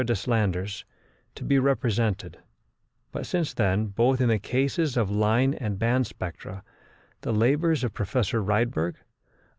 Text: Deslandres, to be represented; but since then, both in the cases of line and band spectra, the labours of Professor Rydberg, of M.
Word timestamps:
Deslandres, 0.03 0.83
to 1.35 1.43
be 1.43 1.59
represented; 1.59 2.39
but 3.11 3.23
since 3.27 3.53
then, 3.53 3.85
both 3.85 4.19
in 4.19 4.29
the 4.29 4.39
cases 4.39 4.97
of 4.97 5.11
line 5.11 5.53
and 5.53 5.77
band 5.77 6.07
spectra, 6.07 6.63
the 7.21 7.31
labours 7.31 7.83
of 7.83 7.93
Professor 7.93 8.41
Rydberg, 8.41 8.95
of 8.95 8.99
M. 8.99 9.03